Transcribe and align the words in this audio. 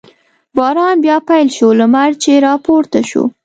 باران 0.57 0.95
بیا 1.03 1.17
پیل 1.27 1.47
شو، 1.57 1.67
لمر 1.79 2.11
چې 2.23 2.31
را 2.43 2.53
پورته 2.65 3.01
شو. 3.09 3.23